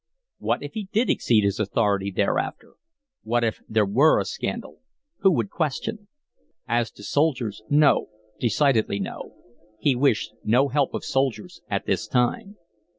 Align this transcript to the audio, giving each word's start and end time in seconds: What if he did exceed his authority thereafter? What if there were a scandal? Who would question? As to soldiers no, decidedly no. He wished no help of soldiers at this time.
What 0.39 0.63
if 0.63 0.73
he 0.73 0.85
did 0.91 1.11
exceed 1.11 1.43
his 1.43 1.59
authority 1.59 2.09
thereafter? 2.09 2.73
What 3.21 3.43
if 3.43 3.61
there 3.69 3.85
were 3.85 4.19
a 4.19 4.25
scandal? 4.25 4.79
Who 5.19 5.29
would 5.33 5.51
question? 5.51 6.07
As 6.67 6.89
to 6.93 7.03
soldiers 7.03 7.61
no, 7.69 8.07
decidedly 8.39 8.99
no. 8.99 9.35
He 9.79 9.95
wished 9.95 10.33
no 10.43 10.69
help 10.69 10.95
of 10.95 11.05
soldiers 11.05 11.61
at 11.69 11.85
this 11.85 12.07
time. 12.07 12.57